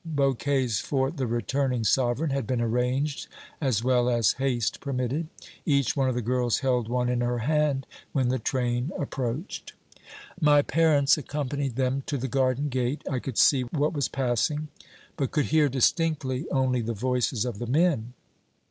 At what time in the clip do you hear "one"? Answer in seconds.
5.95-6.09, 6.89-7.07